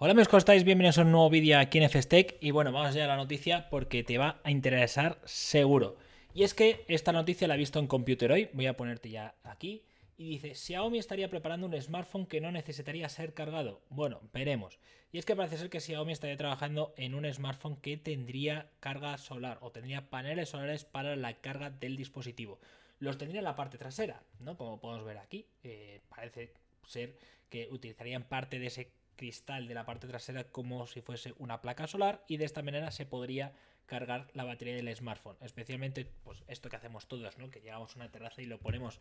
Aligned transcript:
Hola 0.00 0.12
amigos, 0.12 0.28
¿cómo 0.28 0.38
estáis? 0.38 0.62
Bienvenidos 0.62 0.98
a 0.98 1.02
un 1.02 1.10
nuevo 1.10 1.28
vídeo 1.28 1.58
aquí 1.58 1.78
en 1.78 1.90
FSTech 1.90 2.36
y 2.40 2.52
bueno, 2.52 2.70
vamos 2.70 2.94
ya 2.94 3.02
a 3.02 3.08
la 3.08 3.16
noticia 3.16 3.68
porque 3.68 4.04
te 4.04 4.16
va 4.16 4.40
a 4.44 4.52
interesar 4.52 5.18
seguro. 5.24 5.96
Y 6.32 6.44
es 6.44 6.54
que 6.54 6.84
esta 6.86 7.10
noticia 7.10 7.48
la 7.48 7.56
he 7.56 7.58
visto 7.58 7.80
en 7.80 7.88
Computer 7.88 8.30
hoy, 8.30 8.48
voy 8.52 8.66
a 8.66 8.76
ponerte 8.76 9.10
ya 9.10 9.34
aquí, 9.42 9.82
y 10.16 10.28
dice, 10.28 10.54
Xiaomi 10.54 10.98
estaría 11.00 11.28
preparando 11.28 11.66
un 11.66 11.82
smartphone 11.82 12.26
que 12.26 12.40
no 12.40 12.52
necesitaría 12.52 13.08
ser 13.08 13.34
cargado. 13.34 13.80
Bueno, 13.90 14.20
veremos. 14.32 14.78
Y 15.10 15.18
es 15.18 15.24
que 15.24 15.34
parece 15.34 15.58
ser 15.58 15.68
que 15.68 15.80
Xiaomi 15.80 16.12
estaría 16.12 16.36
trabajando 16.36 16.94
en 16.96 17.16
un 17.16 17.26
smartphone 17.34 17.80
que 17.80 17.96
tendría 17.96 18.70
carga 18.78 19.18
solar 19.18 19.58
o 19.62 19.72
tendría 19.72 20.10
paneles 20.10 20.50
solares 20.50 20.84
para 20.84 21.16
la 21.16 21.40
carga 21.40 21.70
del 21.70 21.96
dispositivo. 21.96 22.60
Los 23.00 23.18
tendría 23.18 23.40
en 23.40 23.46
la 23.46 23.56
parte 23.56 23.78
trasera, 23.78 24.22
¿no? 24.38 24.56
Como 24.56 24.78
podemos 24.78 25.04
ver 25.04 25.18
aquí, 25.18 25.48
eh, 25.64 26.02
parece 26.08 26.54
ser 26.86 27.16
que 27.50 27.66
utilizarían 27.72 28.22
parte 28.22 28.60
de 28.60 28.66
ese 28.66 28.92
cristal 29.18 29.68
de 29.68 29.74
la 29.74 29.84
parte 29.84 30.06
trasera 30.06 30.44
como 30.44 30.86
si 30.86 31.02
fuese 31.02 31.34
una 31.36 31.60
placa 31.60 31.86
solar 31.86 32.24
y 32.26 32.38
de 32.38 32.46
esta 32.46 32.62
manera 32.62 32.90
se 32.90 33.04
podría 33.04 33.52
cargar 33.84 34.28
la 34.32 34.44
batería 34.44 34.74
del 34.74 34.94
smartphone. 34.94 35.36
Especialmente, 35.40 36.06
pues 36.24 36.44
esto 36.46 36.68
que 36.68 36.76
hacemos 36.76 37.08
todos, 37.08 37.36
¿no? 37.36 37.50
Que 37.50 37.60
llegamos 37.60 37.92
a 37.92 37.96
una 37.96 38.10
terraza 38.10 38.40
y 38.40 38.46
lo 38.46 38.60
ponemos 38.60 39.00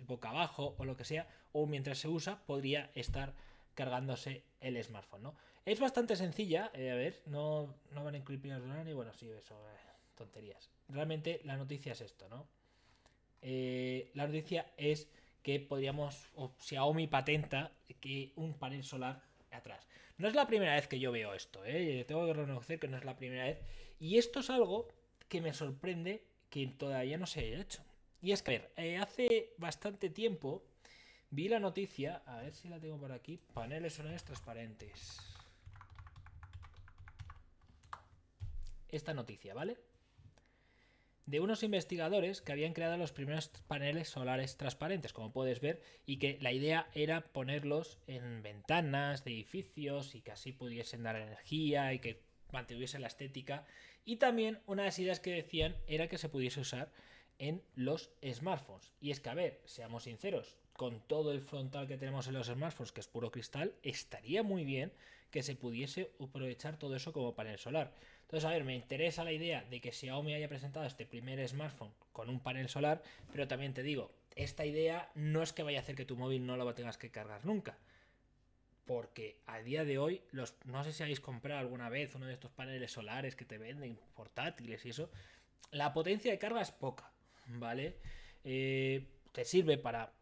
boca 0.00 0.30
abajo 0.30 0.74
o 0.76 0.84
lo 0.84 0.96
que 0.96 1.04
sea, 1.04 1.28
o 1.52 1.66
mientras 1.66 1.98
se 1.98 2.08
usa 2.08 2.44
podría 2.44 2.90
estar 2.94 3.34
cargándose 3.74 4.44
el 4.60 4.82
smartphone, 4.82 5.22
¿no? 5.22 5.34
Es 5.64 5.80
bastante 5.80 6.16
sencilla, 6.16 6.70
eh, 6.74 6.90
a 6.90 6.94
ver, 6.94 7.22
no, 7.26 7.74
no 7.92 8.04
van 8.04 8.14
a 8.14 8.18
incluir 8.18 8.40
pilas 8.40 8.62
de 8.62 8.90
y 8.90 8.94
bueno, 8.94 9.12
sí, 9.14 9.30
eso, 9.30 9.54
eh, 9.70 9.76
tonterías. 10.14 10.70
Realmente 10.88 11.40
la 11.44 11.56
noticia 11.56 11.92
es 11.92 12.00
esto, 12.00 12.28
¿no? 12.28 12.46
Eh, 13.40 14.10
la 14.14 14.26
noticia 14.26 14.72
es 14.76 15.08
que 15.42 15.60
podríamos, 15.60 16.30
o 16.34 16.54
Xiaomi 16.58 17.06
patenta 17.06 17.72
que 18.00 18.32
un 18.36 18.54
panel 18.54 18.84
solar 18.84 19.22
atrás. 19.56 19.86
No 20.18 20.28
es 20.28 20.34
la 20.34 20.46
primera 20.46 20.74
vez 20.74 20.86
que 20.86 20.98
yo 21.00 21.12
veo 21.12 21.34
esto, 21.34 21.64
¿eh? 21.64 22.04
tengo 22.06 22.26
que 22.26 22.34
reconocer 22.34 22.78
que 22.78 22.88
no 22.88 22.96
es 22.96 23.04
la 23.04 23.16
primera 23.16 23.44
vez. 23.44 23.60
Y 23.98 24.18
esto 24.18 24.40
es 24.40 24.50
algo 24.50 24.88
que 25.28 25.40
me 25.40 25.52
sorprende 25.52 26.24
que 26.50 26.66
todavía 26.66 27.18
no 27.18 27.26
se 27.26 27.40
haya 27.40 27.60
hecho. 27.60 27.82
Y 28.22 28.32
es 28.32 28.42
que, 28.42 28.56
a 28.56 28.58
ver, 28.58 28.72
eh, 28.76 28.96
hace 28.98 29.54
bastante 29.58 30.10
tiempo 30.10 30.64
vi 31.30 31.48
la 31.48 31.58
noticia, 31.58 32.22
a 32.26 32.42
ver 32.42 32.54
si 32.54 32.68
la 32.68 32.78
tengo 32.78 32.98
por 32.98 33.12
aquí, 33.12 33.40
paneles 33.52 33.94
solares 33.94 34.24
transparentes. 34.24 35.18
Esta 38.88 39.12
noticia, 39.14 39.52
¿vale? 39.52 39.76
De 41.26 41.40
unos 41.40 41.62
investigadores 41.62 42.42
que 42.42 42.52
habían 42.52 42.74
creado 42.74 42.96
los 42.96 43.12
primeros 43.12 43.48
paneles 43.66 44.08
solares 44.08 44.56
transparentes, 44.56 45.12
como 45.12 45.32
puedes 45.32 45.60
ver, 45.60 45.82
y 46.04 46.18
que 46.18 46.38
la 46.40 46.52
idea 46.52 46.88
era 46.94 47.32
ponerlos 47.32 47.98
en 48.06 48.42
ventanas 48.42 49.24
de 49.24 49.32
edificios 49.32 50.14
y 50.14 50.20
que 50.20 50.32
así 50.32 50.52
pudiesen 50.52 51.02
dar 51.02 51.16
energía 51.16 51.92
y 51.94 51.98
que 51.98 52.22
mantuviesen 52.52 53.00
la 53.00 53.08
estética. 53.08 53.64
Y 54.04 54.16
también 54.16 54.60
una 54.66 54.82
de 54.82 54.88
las 54.88 54.98
ideas 54.98 55.20
que 55.20 55.32
decían 55.32 55.76
era 55.86 56.08
que 56.08 56.18
se 56.18 56.28
pudiese 56.28 56.60
usar 56.60 56.92
en 57.38 57.62
los 57.74 58.10
smartphones. 58.32 58.94
Y 59.00 59.10
es 59.10 59.20
que, 59.20 59.30
a 59.30 59.34
ver, 59.34 59.60
seamos 59.64 60.04
sinceros, 60.04 60.58
con 60.74 61.00
todo 61.00 61.32
el 61.32 61.40
frontal 61.40 61.86
que 61.86 61.96
tenemos 61.96 62.26
en 62.28 62.34
los 62.34 62.48
smartphones, 62.48 62.92
que 62.92 63.00
es 63.00 63.08
puro 63.08 63.30
cristal, 63.30 63.74
estaría 63.82 64.42
muy 64.42 64.64
bien 64.64 64.92
que 65.34 65.42
se 65.42 65.56
pudiese 65.56 66.12
aprovechar 66.20 66.76
todo 66.76 66.94
eso 66.94 67.12
como 67.12 67.34
panel 67.34 67.58
solar. 67.58 67.92
Entonces, 68.22 68.44
a 68.44 68.52
ver, 68.52 68.62
me 68.62 68.76
interesa 68.76 69.24
la 69.24 69.32
idea 69.32 69.64
de 69.64 69.80
que 69.80 69.90
Xiaomi 69.90 70.32
haya 70.32 70.48
presentado 70.48 70.86
este 70.86 71.06
primer 71.06 71.44
smartphone 71.48 71.90
con 72.12 72.30
un 72.30 72.38
panel 72.38 72.68
solar, 72.68 73.02
pero 73.32 73.48
también 73.48 73.74
te 73.74 73.82
digo, 73.82 74.12
esta 74.36 74.64
idea 74.64 75.10
no 75.16 75.42
es 75.42 75.52
que 75.52 75.64
vaya 75.64 75.80
a 75.80 75.82
hacer 75.82 75.96
que 75.96 76.04
tu 76.04 76.16
móvil 76.16 76.46
no 76.46 76.56
lo 76.56 76.72
tengas 76.72 76.98
que 76.98 77.10
cargar 77.10 77.44
nunca. 77.44 77.76
Porque 78.84 79.40
a 79.46 79.58
día 79.58 79.84
de 79.84 79.98
hoy, 79.98 80.22
los, 80.30 80.54
no 80.66 80.84
sé 80.84 80.92
si 80.92 81.02
habéis 81.02 81.18
comprado 81.18 81.58
alguna 81.58 81.88
vez 81.88 82.14
uno 82.14 82.26
de 82.26 82.32
estos 82.32 82.52
paneles 82.52 82.92
solares 82.92 83.34
que 83.34 83.44
te 83.44 83.58
venden 83.58 83.98
portátiles 84.14 84.86
y 84.86 84.90
eso, 84.90 85.10
la 85.72 85.92
potencia 85.92 86.30
de 86.30 86.38
carga 86.38 86.62
es 86.62 86.70
poca, 86.70 87.10
¿vale? 87.46 87.96
Eh, 88.44 89.04
te 89.32 89.44
sirve 89.44 89.78
para 89.78 90.12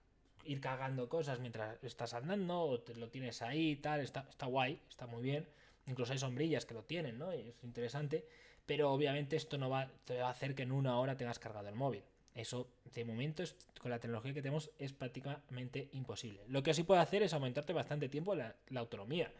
ir 0.44 0.60
cargando 0.60 1.08
cosas 1.08 1.41
mientras 1.41 1.82
estás 1.82 2.14
andando, 2.14 2.60
o 2.62 2.80
te 2.80 2.94
lo 2.94 3.08
tienes 3.08 3.42
ahí 3.42 3.70
y 3.72 3.76
tal, 3.76 4.00
está, 4.00 4.26
está 4.28 4.47
guay, 4.47 4.80
está 4.88 5.06
muy 5.06 5.22
bien 5.22 5.47
Incluso 5.86 6.12
hay 6.12 6.19
sombrillas 6.19 6.64
que 6.64 6.75
lo 6.75 6.84
tienen, 6.84 7.19
¿no? 7.19 7.34
Y 7.34 7.41
es 7.41 7.64
interesante. 7.64 8.25
Pero 8.66 8.92
obviamente 8.92 9.36
esto 9.36 9.58
no 9.58 9.69
va, 9.69 9.91
te 10.04 10.19
va 10.19 10.28
a 10.28 10.30
hacer 10.30 10.54
que 10.54 10.62
en 10.62 10.72
una 10.72 10.98
hora 10.98 11.16
tengas 11.16 11.38
cargado 11.38 11.69
el 11.69 11.75
móvil. 11.75 12.03
Eso, 12.34 12.69
de 12.94 13.04
momento, 13.04 13.42
con 13.80 13.91
la 13.91 13.98
tecnología 13.98 14.32
que 14.32 14.42
tenemos, 14.42 14.70
es 14.78 14.92
prácticamente 14.92 15.88
imposible. 15.92 16.42
Lo 16.47 16.62
que 16.62 16.72
sí 16.72 16.84
puede 16.84 17.00
hacer 17.00 17.22
es 17.22 17.34
aumentarte 17.34 17.72
bastante 17.72 18.09
tiempo 18.09 18.34
la, 18.34 18.54
autonomía. 18.76 19.32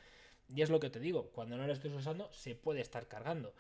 Y 0.49 0.61
es 0.63 0.71
lo 0.71 0.81
que 0.81 0.91
te 0.91 0.99
digo, 0.99 1.31
cuando 1.31 1.57
no 1.57 1.67
lo 1.67 1.73
estés 1.73 1.93
usando, 1.93 2.31
se 2.33 2.55
puede 2.55 2.81
estar 2.81 3.07
cargando. 3.07 3.55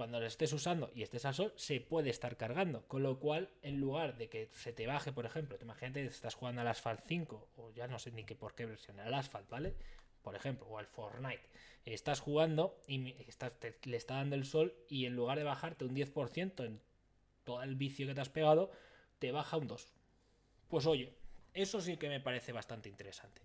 Cuando 0.00 0.18
lo 0.18 0.24
estés 0.24 0.50
usando 0.54 0.90
y 0.94 1.02
estés 1.02 1.26
al 1.26 1.34
sol, 1.34 1.52
se 1.56 1.78
puede 1.78 2.08
estar 2.08 2.38
cargando. 2.38 2.88
Con 2.88 3.02
lo 3.02 3.18
cual, 3.18 3.50
en 3.60 3.80
lugar 3.80 4.16
de 4.16 4.30
que 4.30 4.48
se 4.54 4.72
te 4.72 4.86
baje, 4.86 5.12
por 5.12 5.26
ejemplo, 5.26 5.58
te 5.58 5.66
imagínate 5.66 6.00
que 6.00 6.08
estás 6.08 6.34
jugando 6.34 6.62
al 6.62 6.68
Asphalt 6.68 7.02
5, 7.06 7.48
o 7.58 7.70
ya 7.72 7.86
no 7.86 7.98
sé 7.98 8.10
ni 8.10 8.24
qué 8.24 8.34
por 8.34 8.54
qué 8.54 8.64
versión, 8.64 8.98
al 8.98 9.12
Asphalt, 9.12 9.50
¿vale? 9.50 9.74
Por 10.22 10.34
ejemplo, 10.34 10.66
o 10.68 10.78
al 10.78 10.86
Fortnite 10.86 11.42
estás 11.84 12.20
jugando 12.20 12.80
y 12.86 12.96
le 12.96 13.96
está 13.98 14.14
dando 14.14 14.36
el 14.36 14.46
sol 14.46 14.74
y 14.88 15.04
en 15.04 15.14
lugar 15.14 15.36
de 15.36 15.44
bajarte 15.44 15.84
un 15.84 15.94
10% 15.94 16.64
en 16.64 16.80
todo 17.44 17.62
el 17.62 17.76
vicio 17.76 18.06
que 18.06 18.14
te 18.14 18.22
has 18.22 18.30
pegado, 18.30 18.70
te 19.18 19.32
baja 19.32 19.58
un 19.58 19.68
2%. 19.68 19.86
Pues 20.68 20.86
oye, 20.86 21.12
eso 21.52 21.82
sí 21.82 21.98
que 21.98 22.08
me 22.08 22.20
parece 22.20 22.52
bastante 22.52 22.88
interesante. 22.88 23.42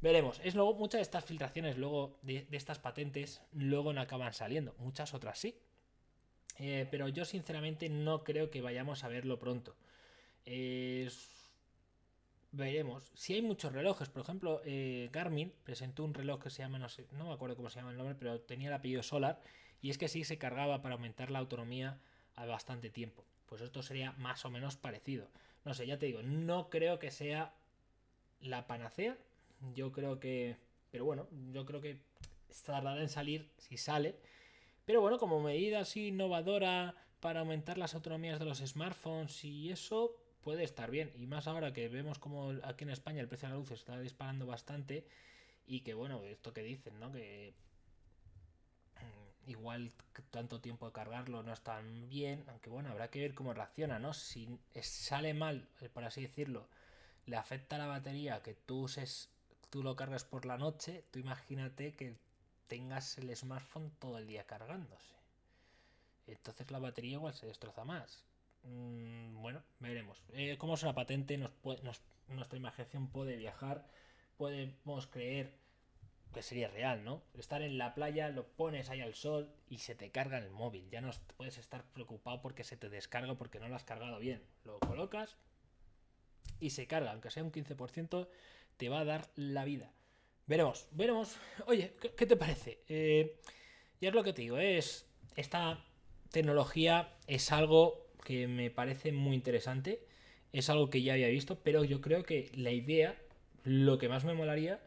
Veremos. 0.00 0.40
Es 0.44 0.54
luego, 0.54 0.74
muchas 0.74 1.00
de 1.00 1.02
estas 1.02 1.24
filtraciones 1.24 1.76
luego 1.76 2.20
de, 2.22 2.46
estas 2.52 2.78
patentes 2.78 3.42
luego 3.52 3.92
no 3.92 4.00
acaban 4.00 4.32
saliendo. 4.32 4.76
Muchas 4.78 5.12
otras 5.12 5.40
sí. 5.40 5.56
Eh, 6.58 6.86
pero 6.90 7.08
yo 7.08 7.24
sinceramente 7.24 7.88
no 7.88 8.24
creo 8.24 8.50
que 8.50 8.60
vayamos 8.60 9.04
a 9.04 9.08
verlo 9.08 9.38
pronto. 9.38 9.76
Veremos. 12.50 13.12
Si 13.14 13.34
hay 13.34 13.42
muchos 13.42 13.72
relojes, 13.72 14.08
por 14.08 14.22
ejemplo, 14.22 14.62
eh, 14.64 15.10
Garmin 15.12 15.52
presentó 15.64 16.02
un 16.02 16.14
reloj 16.14 16.42
que 16.42 16.50
se 16.50 16.62
llama, 16.62 16.78
no 16.78 16.88
sé, 16.88 17.06
no 17.12 17.26
me 17.26 17.34
acuerdo 17.34 17.56
cómo 17.56 17.68
se 17.68 17.78
llama 17.78 17.90
el 17.90 17.98
nombre, 17.98 18.16
pero 18.18 18.40
tenía 18.40 18.68
el 18.68 18.74
apellido 18.74 19.02
Solar, 19.02 19.40
y 19.82 19.90
es 19.90 19.98
que 19.98 20.08
sí 20.08 20.24
se 20.24 20.38
cargaba 20.38 20.80
para 20.80 20.94
aumentar 20.94 21.30
la 21.30 21.40
autonomía 21.40 22.00
a 22.36 22.46
bastante 22.46 22.88
tiempo. 22.88 23.22
Pues 23.46 23.60
esto 23.60 23.82
sería 23.82 24.12
más 24.12 24.44
o 24.46 24.50
menos 24.50 24.76
parecido. 24.76 25.28
No 25.64 25.74
sé, 25.74 25.86
ya 25.86 25.98
te 25.98 26.06
digo, 26.06 26.22
no 26.22 26.70
creo 26.70 26.98
que 26.98 27.10
sea 27.10 27.52
la 28.40 28.66
panacea. 28.66 29.18
Yo 29.74 29.92
creo 29.92 30.18
que. 30.18 30.56
Pero 30.90 31.04
bueno, 31.04 31.28
yo 31.52 31.66
creo 31.66 31.80
que 31.80 32.00
tardará 32.64 33.00
en 33.00 33.08
salir 33.10 33.50
si 33.58 33.76
sale. 33.76 34.16
Pero 34.88 35.02
bueno, 35.02 35.18
como 35.18 35.38
medida 35.42 35.80
así 35.80 36.06
innovadora 36.06 36.94
para 37.20 37.40
aumentar 37.40 37.76
las 37.76 37.94
autonomías 37.94 38.38
de 38.38 38.46
los 38.46 38.60
smartphones 38.60 39.44
y 39.44 39.70
eso, 39.70 40.16
puede 40.40 40.64
estar 40.64 40.90
bien. 40.90 41.12
Y 41.14 41.26
más 41.26 41.46
ahora 41.46 41.74
que 41.74 41.90
vemos 41.90 42.18
como 42.18 42.54
aquí 42.64 42.84
en 42.84 42.90
España 42.90 43.20
el 43.20 43.28
precio 43.28 43.48
de 43.48 43.52
la 43.52 43.60
luz 43.60 43.70
está 43.70 44.00
disparando 44.00 44.46
bastante 44.46 45.06
y 45.66 45.80
que 45.80 45.92
bueno, 45.92 46.24
esto 46.24 46.54
que 46.54 46.62
dicen, 46.62 46.98
¿no? 47.00 47.12
Que 47.12 47.52
mm, 48.96 49.50
igual 49.50 49.92
tanto 50.30 50.58
tiempo 50.62 50.86
de 50.86 50.92
cargarlo 50.92 51.42
no 51.42 51.52
está 51.52 51.82
bien, 51.82 52.44
aunque 52.48 52.70
bueno, 52.70 52.88
habrá 52.88 53.10
que 53.10 53.20
ver 53.20 53.34
cómo 53.34 53.52
reacciona, 53.52 53.98
¿no? 53.98 54.14
Si 54.14 54.58
sale 54.80 55.34
mal, 55.34 55.68
eh, 55.82 55.90
por 55.90 56.04
así 56.04 56.22
decirlo, 56.22 56.66
le 57.26 57.36
afecta 57.36 57.76
la 57.76 57.88
batería 57.88 58.42
que 58.42 58.54
tú 58.54 58.84
uses, 58.84 59.28
tú 59.68 59.82
lo 59.82 59.96
cargas 59.96 60.24
por 60.24 60.46
la 60.46 60.56
noche, 60.56 61.04
tú 61.10 61.18
imagínate 61.18 61.92
que 61.92 62.16
tengas 62.68 63.18
el 63.18 63.34
smartphone 63.36 63.90
todo 63.98 64.18
el 64.18 64.26
día 64.26 64.44
cargándose. 64.44 65.14
Entonces 66.26 66.70
la 66.70 66.78
batería 66.78 67.12
igual 67.12 67.34
se 67.34 67.46
destroza 67.46 67.84
más. 67.84 68.24
Mm, 68.62 69.40
bueno, 69.40 69.62
veremos. 69.80 70.22
Eh, 70.34 70.56
como 70.58 70.74
es 70.74 70.82
una 70.82 70.94
patente, 70.94 71.38
nos 71.38 71.52
nuestra 72.28 72.58
imaginación 72.58 73.08
puede 73.08 73.36
viajar, 73.36 73.86
podemos 74.36 75.06
creer 75.06 75.50
que 76.32 76.42
sería 76.42 76.68
real, 76.68 77.04
¿no? 77.04 77.22
Estar 77.38 77.62
en 77.62 77.78
la 77.78 77.94
playa, 77.94 78.28
lo 78.28 78.46
pones 78.46 78.90
ahí 78.90 79.00
al 79.00 79.14
sol 79.14 79.50
y 79.68 79.78
se 79.78 79.94
te 79.94 80.10
carga 80.10 80.38
el 80.38 80.50
móvil. 80.50 80.90
Ya 80.90 81.00
no 81.00 81.10
puedes 81.36 81.56
estar 81.56 81.84
preocupado 81.84 82.42
porque 82.42 82.64
se 82.64 82.76
te 82.76 82.90
descarga 82.90 83.34
porque 83.34 83.60
no 83.60 83.68
lo 83.68 83.76
has 83.76 83.84
cargado 83.84 84.18
bien. 84.18 84.42
Lo 84.64 84.78
colocas 84.78 85.36
y 86.60 86.70
se 86.70 86.86
carga, 86.86 87.12
aunque 87.12 87.30
sea 87.30 87.44
un 87.44 87.52
15%, 87.52 88.28
te 88.76 88.88
va 88.88 89.00
a 89.00 89.04
dar 89.04 89.28
la 89.36 89.64
vida. 89.64 89.90
Veremos, 90.48 90.88
veremos. 90.92 91.36
Oye, 91.66 91.92
¿qué, 92.16 92.26
te 92.26 92.36
parece? 92.36 92.78
Eh, 92.88 93.38
y 94.00 94.06
es 94.06 94.14
lo 94.14 94.24
que 94.24 94.32
te 94.32 94.40
digo, 94.42 94.56
es 94.56 95.06
esta 95.36 95.84
tecnología 96.30 97.14
es 97.26 97.52
algo 97.52 98.06
que 98.24 98.48
me 98.48 98.70
parece 98.70 99.12
muy 99.12 99.36
interesante. 99.36 100.02
Es 100.52 100.70
algo 100.70 100.88
que 100.88 101.02
ya 101.02 101.12
había 101.12 101.28
visto, 101.28 101.58
pero 101.62 101.84
yo 101.84 102.00
creo 102.00 102.24
que 102.24 102.50
la 102.54 102.70
idea, 102.70 103.14
lo 103.62 103.98
que 103.98 104.08
más 104.08 104.24
me 104.24 104.32
molaría 104.32 104.80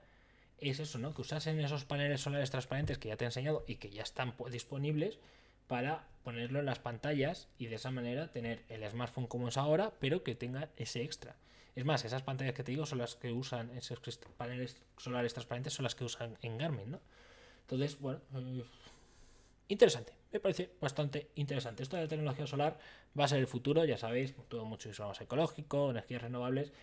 es 0.58 0.80
eso, 0.80 0.98
¿no? 0.98 1.14
Que 1.14 1.22
usasen 1.22 1.60
esos 1.60 1.86
paneles 1.86 2.22
solares 2.22 2.50
transparentes 2.50 2.98
que 2.98 3.10
ya 3.10 3.18
te 3.18 3.26
he 3.26 3.28
enseñado 3.28 3.64
y 3.68 3.76
que 3.76 3.92
ya 3.92 4.02
están 4.02 4.34
disponibles 4.50 5.20
para 5.68 6.08
ponerlo 6.24 6.60
en 6.60 6.66
las 6.66 6.80
pantallas 6.80 7.48
y 7.60 7.68
de 7.68 7.76
esa 7.76 7.92
manera 7.92 8.32
tener 8.32 8.64
el 8.70 8.88
smartphone 8.90 9.28
como 9.28 9.50
es 9.50 9.58
ahora, 9.58 9.94
pero 10.00 10.24
que 10.24 10.34
tenga 10.34 10.70
ese 10.78 11.04
extra. 11.04 11.36
Es 11.76 11.86
más, 11.86 12.04
esas 12.04 12.24
pantallas 12.24 12.54
que 12.54 12.64
te 12.64 12.72
digo 12.72 12.86
son 12.86 12.98
las 12.98 13.16
que 13.16 13.32
usan, 13.32 13.70
esos 13.78 14.00
paneles 14.38 14.78
solares 14.98 15.34
transparentes 15.34 15.74
son 15.74 15.84
las 15.84 15.96
que 15.96 16.04
usan 16.04 16.38
en 16.42 16.58
Garmin, 16.58 16.92
¿no? 16.92 17.00
Entonces, 17.62 18.00
bueno, 18.00 18.20
eh, 18.36 18.64
interesante. 19.70 20.14
Me 20.34 20.40
parece 20.40 20.72
bastante 20.82 21.30
interesante. 21.36 21.84
Esto 21.84 21.96
de 21.96 22.04
la 22.04 22.08
tecnología 22.10 22.48
solar 22.48 22.78
va 23.18 23.26
a 23.26 23.28
ser 23.28 23.40
el 23.40 23.48
futuro, 23.48 23.86
ya 23.86 23.98
sabéis, 23.98 24.34
todo 24.50 24.66
mucho 24.66 24.90
más 25.06 25.22
ecológico, 25.22 25.92
energías 25.92 26.22
renovables. 26.22 26.74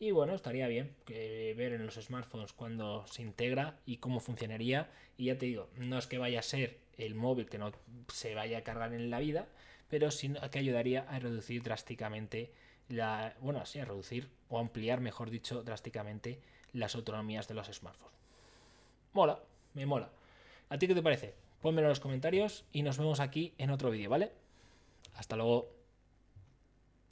Y 0.00 0.12
bueno, 0.12 0.34
estaría 0.34 0.68
bien 0.68 0.94
ver 1.06 1.72
en 1.72 1.84
los 1.84 1.96
smartphones 1.96 2.52
cuando 2.52 3.06
se 3.06 3.22
integra 3.22 3.80
y 3.84 3.96
cómo 3.96 4.20
funcionaría. 4.20 4.90
Y 5.16 5.26
ya 5.26 5.38
te 5.38 5.46
digo, 5.46 5.68
no 5.76 5.98
es 5.98 6.06
que 6.06 6.18
vaya 6.18 6.40
a 6.40 6.42
ser 6.42 6.78
el 6.98 7.14
móvil 7.14 7.48
que 7.48 7.58
no 7.58 7.72
se 8.12 8.34
vaya 8.34 8.58
a 8.58 8.62
cargar 8.62 8.92
en 8.94 9.10
la 9.10 9.18
vida, 9.18 9.48
pero 9.88 10.10
sí 10.10 10.32
que 10.50 10.58
ayudaría 10.58 11.02
a 11.02 11.18
reducir 11.18 11.62
drásticamente 11.62 12.52
la. 12.88 13.34
Bueno, 13.40 13.64
sí, 13.66 13.78
a 13.78 13.84
reducir 13.84 14.28
o 14.48 14.58
ampliar, 14.58 15.00
mejor 15.00 15.30
dicho, 15.30 15.62
drásticamente 15.62 16.40
las 16.72 16.94
autonomías 16.94 17.48
de 17.48 17.54
los 17.54 17.66
smartphones. 17.68 18.16
Mola, 19.12 19.40
me 19.74 19.86
mola. 19.86 20.10
¿A 20.68 20.78
ti 20.78 20.86
qué 20.86 20.94
te 20.94 21.02
parece? 21.02 21.34
Pónmelo 21.62 21.86
en 21.86 21.90
los 21.90 22.00
comentarios 22.00 22.64
y 22.72 22.82
nos 22.82 22.98
vemos 22.98 23.20
aquí 23.20 23.54
en 23.58 23.70
otro 23.70 23.90
vídeo, 23.90 24.10
¿vale? 24.10 24.32
Hasta 25.14 25.36
luego. 25.36 25.77